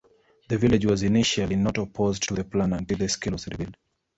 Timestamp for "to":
2.23-2.33